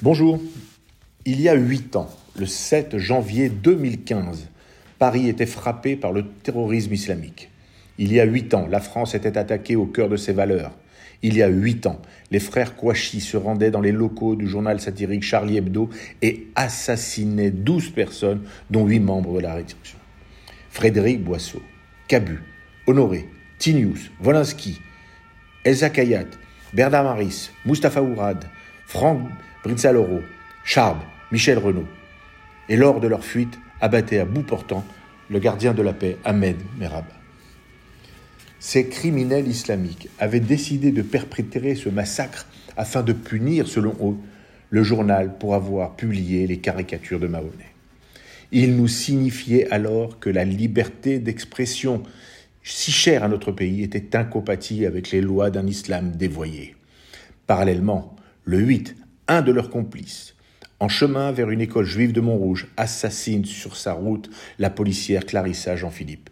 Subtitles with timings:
[0.00, 0.40] Bonjour.
[1.24, 2.08] Il y a huit ans,
[2.38, 4.46] le 7 janvier 2015,
[5.00, 7.50] Paris était frappé par le terrorisme islamique.
[7.98, 10.70] Il y a huit ans, la France était attaquée au cœur de ses valeurs.
[11.22, 12.00] Il y a huit ans,
[12.30, 15.90] les frères Kouachi se rendaient dans les locaux du journal satirique Charlie Hebdo
[16.22, 19.98] et assassinaient douze personnes, dont huit membres de la rédaction.
[20.70, 21.60] Frédéric Boisseau,
[22.06, 22.38] Cabu,
[22.86, 23.28] Honoré,
[23.58, 24.78] Tinius, Wolinski,
[25.64, 26.28] Elsa Kayat,
[26.72, 28.44] Bernard Maris, Mustapha Ourad,
[28.88, 29.28] Franck
[29.62, 30.22] Brizzaloro,
[30.64, 30.96] Charb,
[31.30, 31.84] Michel Renaud.
[32.70, 34.82] Et lors de leur fuite, abattaient à bout portant
[35.28, 37.04] le gardien de la paix Ahmed Merab.
[38.58, 42.46] Ces criminels islamiques avaient décidé de perpétrer ce massacre
[42.78, 44.16] afin de punir, selon eux,
[44.70, 47.74] le journal pour avoir publié les caricatures de Mahomet.
[48.52, 52.04] Ils nous signifiaient alors que la liberté d'expression,
[52.62, 56.74] si chère à notre pays, était incompatible avec les lois d'un islam dévoyé.
[57.46, 58.16] Parallèlement,
[58.48, 60.34] le 8, un de leurs complices,
[60.80, 65.76] en chemin vers une école juive de Montrouge, assassine sur sa route la policière Clarissa
[65.76, 66.30] Jean-Philippe.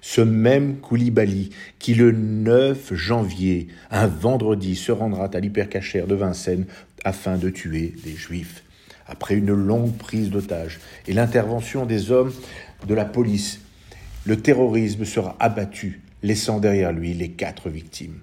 [0.00, 6.64] Ce même Koulibaly qui le 9 janvier, un vendredi, se rendra à l'hypercachère de Vincennes
[7.04, 8.64] afin de tuer des juifs.
[9.06, 12.32] Après une longue prise d'otage et l'intervention des hommes
[12.86, 13.60] de la police,
[14.24, 18.20] le terrorisme sera abattu, laissant derrière lui les quatre victimes.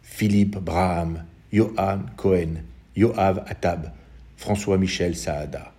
[0.00, 2.62] Philippe Braham, Johan Cohen,
[2.96, 3.90] Yoav Attab,
[4.36, 5.72] François-Michel Saada.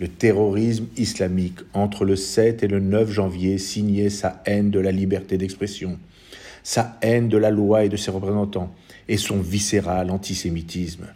[0.00, 4.92] Le terrorisme islamique entre le 7 et le 9 janvier signait sa haine de la
[4.92, 5.98] liberté d'expression,
[6.62, 8.72] sa haine de la loi et de ses représentants,
[9.08, 11.06] et son viscéral antisémitisme.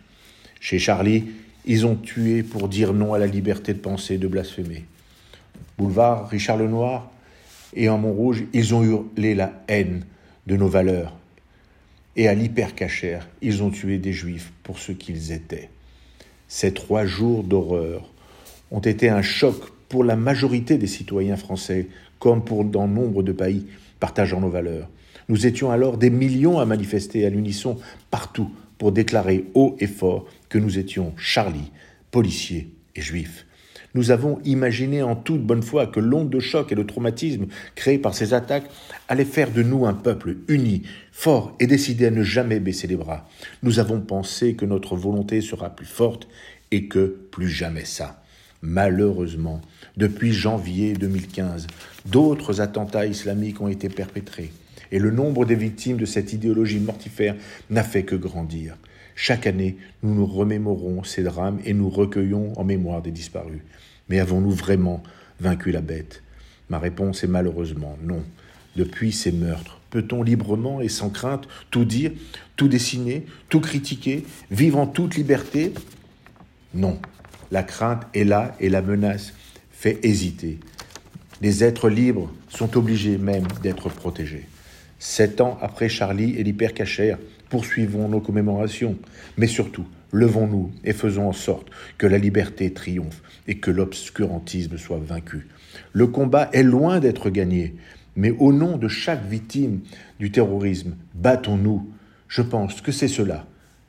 [0.60, 1.24] Chez Charlie,
[1.64, 4.84] ils ont tué pour dire non à la liberté de penser et de blasphémer.
[5.78, 7.10] Boulevard Richard Lenoir
[7.74, 10.04] et en Montrouge, ils ont hurlé la haine
[10.46, 11.16] de nos valeurs.
[12.16, 15.70] Et à l'hypercachère, ils ont tué des juifs pour ce qu'ils étaient.
[16.46, 18.10] Ces trois jours d'horreur
[18.70, 19.56] ont été un choc
[19.88, 21.88] pour la majorité des citoyens français,
[22.18, 23.66] comme pour dans nombre de pays
[24.00, 24.88] partageant nos valeurs.
[25.28, 27.78] Nous étions alors des millions à manifester à l'unisson
[28.10, 31.70] partout pour déclarer haut et fort que nous étions Charlie,
[32.10, 33.46] policiers et juifs.
[33.94, 37.98] Nous avons imaginé en toute bonne foi que l'onde de choc et le traumatisme créés
[37.98, 38.70] par ces attaques
[39.08, 40.82] allaient faire de nous un peuple uni,
[41.12, 43.28] fort et décidé à ne jamais baisser les bras.
[43.62, 46.28] Nous avons pensé que notre volonté sera plus forte
[46.70, 48.22] et que plus jamais ça.
[48.62, 49.60] Malheureusement,
[49.96, 51.66] depuis janvier 2015,
[52.06, 54.52] d'autres attentats islamiques ont été perpétrés
[54.92, 57.34] et le nombre des victimes de cette idéologie mortifère
[57.70, 58.76] n'a fait que grandir.
[59.14, 63.60] Chaque année, nous nous remémorons ces drames et nous recueillons en mémoire des disparus.
[64.08, 65.02] Mais avons-nous vraiment
[65.40, 66.22] vaincu la bête?
[66.70, 68.22] Ma réponse est malheureusement non.
[68.76, 72.12] Depuis ces meurtres, peut-on librement et sans crainte tout dire,
[72.56, 75.74] tout dessiner, tout critiquer, vivre en toute liberté?
[76.74, 76.98] Non.
[77.50, 79.34] La crainte est là et la menace
[79.72, 80.58] fait hésiter.
[81.42, 84.46] Les êtres libres sont obligés même d'être protégés.
[85.04, 87.18] Sept ans après Charlie et l'hypercachère,
[87.50, 88.96] poursuivons nos commémorations,
[89.36, 95.00] mais surtout, levons-nous et faisons en sorte que la liberté triomphe et que l'obscurantisme soit
[95.04, 95.48] vaincu.
[95.92, 97.74] Le combat est loin d'être gagné,
[98.14, 99.80] mais au nom de chaque victime
[100.20, 101.90] du terrorisme, battons-nous.
[102.28, 103.44] Je pense que c'est cela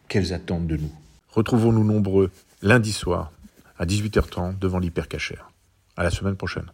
[0.07, 0.91] qu'elles attendent de nous.
[1.29, 2.31] Retrouvons-nous nombreux
[2.63, 3.31] lundi soir
[3.77, 5.51] à 18h30 devant l'hypercachère.
[5.95, 6.71] À la semaine prochaine.